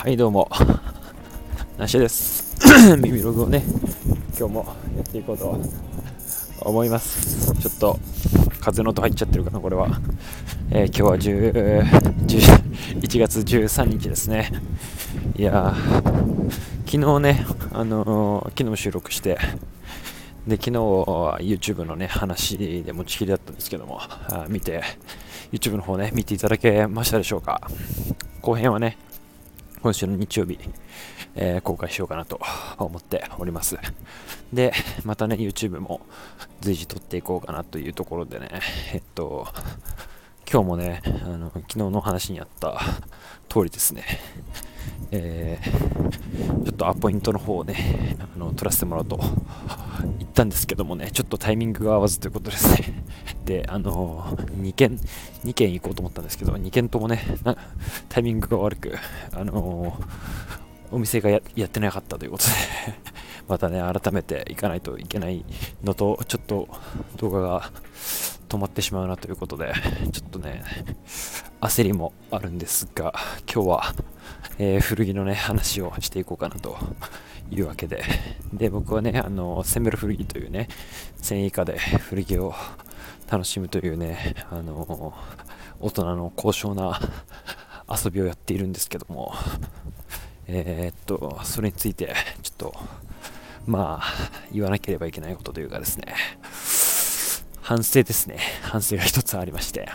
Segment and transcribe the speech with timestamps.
[0.00, 0.48] はいどうも。
[1.76, 2.54] なしです。
[3.02, 3.64] 耳ログをね
[4.38, 4.64] 今日も
[4.96, 5.60] やっていこうと
[6.60, 7.52] 思います。
[7.56, 7.98] ちょっと
[8.60, 10.00] 風の音入っちゃってるかなこれは、
[10.70, 14.52] えー、今日は11月13日ですね。
[15.36, 15.74] いや
[16.86, 19.36] 昨日ねあのー、昨日収録して
[20.46, 24.80] で昨日は YouTube のね話で持ちきりだったんですけどもあ見て
[25.50, 27.68] YouTube の方ね見ていただけましたでしょうか。
[28.40, 28.96] 後編はね
[29.80, 30.58] 今週の日曜日、
[31.36, 32.40] えー、公開しようかなと
[32.78, 33.76] 思っております。
[34.52, 34.72] で、
[35.04, 36.00] またね、YouTube も
[36.60, 38.48] 随時撮っていこうかなというところでね、
[38.92, 39.46] えっと、
[40.50, 42.80] 今日もね、あの昨日の話にあった
[43.48, 44.04] 通りですね、
[45.10, 49.18] えー、ちょっとアポイントの方をね、あの取らせてもらおうと
[50.18, 53.04] 言ったんですけどもね、ちょっとタイミングが合わずということですね。
[53.48, 54.98] で、あのー、2件、
[55.42, 57.24] 2件行こうと思ったんですけど、2件ともね、
[58.10, 58.94] タイミングが悪く、
[59.32, 62.50] あのー、お店がやってなかったということで
[63.48, 65.46] またね、改めて行かないといけない
[65.82, 66.68] のと、ちょっと
[67.16, 67.72] 動画が
[68.50, 69.72] 止まってしまうなということで、
[70.12, 70.62] ちょっとね、
[71.62, 73.14] 焦りもあるんですが、
[73.50, 73.94] 今日は、
[74.58, 76.76] えー、古着のね、話をしていこうかなと
[77.50, 78.02] いうわけで、
[78.52, 80.68] で、僕はね、あの、センベル古着というね、
[81.22, 82.54] 1000円以下で古着を
[83.30, 85.14] 楽しむというね、あの、
[85.80, 87.00] 大人の高尚な
[87.88, 89.32] 遊びをやっているんですけども、
[90.46, 92.74] えー、っと、それについて、ちょっと、
[93.66, 96.14] まあ、言わなければいけないことというかですね、
[97.60, 98.38] 反省ですね。
[98.62, 99.90] 反省が一つありまして、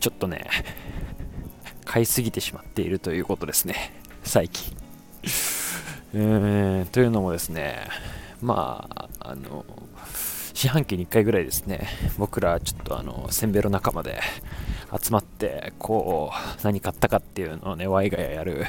[0.00, 0.50] ちょっとね、
[1.94, 3.92] 買いすぎてしまっているということですね、
[4.24, 4.76] 最近。
[6.12, 7.86] うー、というのもですね、
[8.42, 9.64] まあ、あの、
[10.54, 11.86] 四半期に1回ぐらいですね、
[12.18, 14.20] 僕らちょっとあの、せんべろ仲間で
[15.00, 18.66] 集まって、こう、何買ったかっていうのをね、ワイガヤやる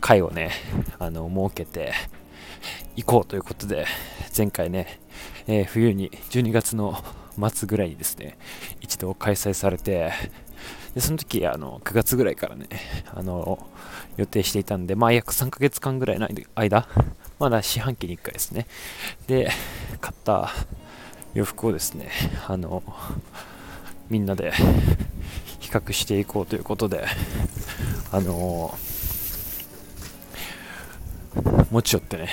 [0.00, 0.50] 会をね、
[0.98, 1.92] あの、設けて、
[2.96, 3.84] 行こうということで、
[4.34, 5.00] 前回ね、
[5.46, 6.96] えー、冬に12月の
[7.52, 8.38] 末ぐらいにですね、
[8.80, 10.12] 一度開催されて、
[10.94, 12.68] でその時あの9月ぐらいからね、
[13.12, 13.66] あの
[14.16, 16.88] 予定していたんで、まあ、約3ヶ月間ぐらいの間、
[17.38, 18.66] まだ四半期に1回ですね、
[19.26, 19.50] で
[20.00, 20.50] 買った
[21.34, 22.10] 洋服をですね、
[22.46, 22.82] あの
[24.08, 24.52] みんなで
[25.58, 27.04] 比較していこうということで、
[28.12, 28.78] あの
[31.70, 32.28] 持ち寄ってね、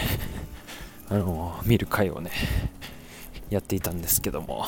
[1.09, 2.29] あの見る会をね、
[3.49, 4.65] やっていたんですけども、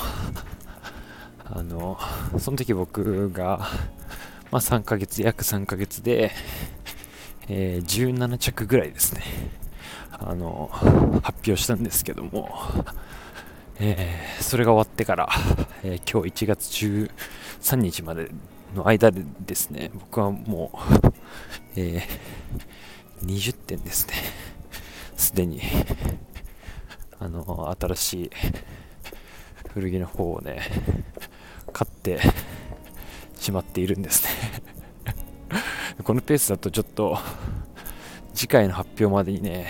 [1.45, 1.97] あの、
[2.39, 3.69] その時僕が、
[4.51, 6.31] まあ、3ヶ月、約3ヶ月で、
[7.47, 9.21] えー、17着ぐらいですね、
[10.11, 10.69] あの、
[11.23, 12.49] 発表したんですけども、
[13.79, 15.29] えー、それが終わってから、
[15.83, 16.67] えー、今日1月
[17.69, 18.29] 13日まで
[18.75, 20.71] の間でですね、僕はも
[21.03, 21.13] う、
[21.75, 24.13] えー、20点ですね、
[25.17, 25.61] すでに。
[27.23, 28.29] あの新しい
[29.73, 30.59] 古着の方をね
[32.03, 32.19] って
[33.39, 34.29] しまっているんですね
[36.03, 37.17] このペースだとちょっと
[38.33, 39.67] 次回の発表までにね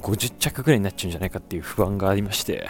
[0.00, 2.66] 50着ぐらいになっちゃうんじゃないかっていう不安がありまして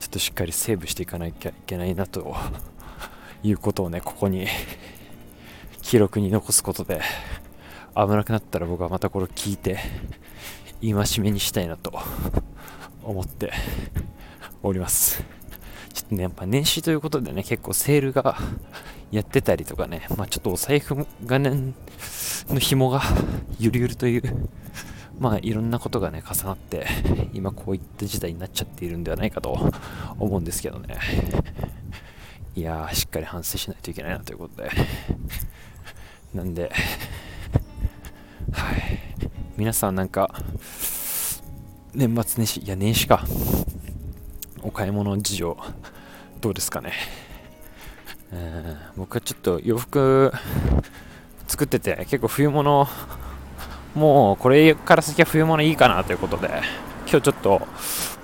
[0.00, 2.34] ちょっとしっかりセーブしていかなきゃいけないなと
[3.44, 4.48] いうことをねここに
[5.80, 7.00] 記録に残すことで
[7.94, 9.78] 危なくなったら僕はまたこれを聞いて
[10.82, 11.92] 戒めにしたいなと
[13.04, 13.52] 思って
[14.62, 15.33] おります。
[16.04, 18.36] ちょっとね、やっぱ年始ということでね、結構セールが
[19.10, 21.72] やってたりとかね、まあちょっとお財布がね、
[22.48, 23.02] の紐が
[23.58, 24.48] ゆるゆるという、
[25.18, 26.86] まあいろんなことがね、重なって、
[27.32, 29.72] 今こういった事態になっちゃっているんではないかと
[30.18, 30.98] 思うんですけどね。
[32.56, 34.70] いやー、しっかり反省しないといけないなということで。
[36.34, 36.70] なんで、
[38.52, 38.98] はい。
[39.56, 40.34] 皆さんなんか、
[41.94, 43.24] 年末年始、いや年始か。
[44.66, 45.58] お買い物事情、
[46.40, 46.94] どうですかね。
[48.32, 50.32] え、僕はちょっと洋服
[51.46, 52.88] 作ってて、結構冬物、
[53.94, 56.48] もうこれから先は冬物いいかなということで、
[57.06, 57.68] 今日ちょっと、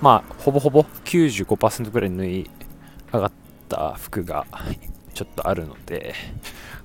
[0.01, 2.49] まあ、ほぼほぼ95%ぐらい縫い
[3.13, 3.31] 上がっ
[3.69, 4.47] た服が
[5.13, 6.15] ちょっとあるので、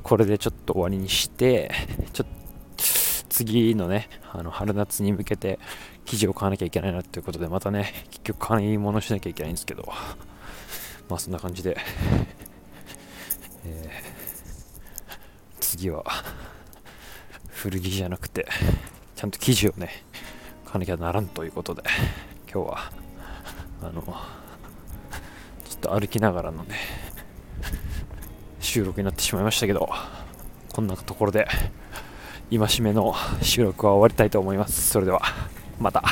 [0.02, 1.72] これでちょっと終わりにして、
[2.12, 2.35] ちょっと
[3.36, 5.58] 次のね、あの春夏に向けて
[6.06, 9.84] 生地を買わなきゃいけないなっていうことで、またね、結局買い物しなきゃいけないんですけど、
[11.10, 11.76] まあそんな感じで、
[13.66, 16.02] えー、次は
[17.50, 18.46] 古着じゃなくて、
[19.14, 19.90] ちゃんと生地をね、
[20.64, 21.82] 買わなきゃならんということで、
[22.50, 22.90] 今日は、
[23.82, 26.76] あの、ちょっと歩きながらのね、
[28.60, 29.90] 収録になってしまいましたけど、
[30.72, 31.46] こんなところで、
[32.50, 34.90] 戒めの収録は終わりたいと思います。
[34.90, 35.20] それでは
[35.80, 36.02] また。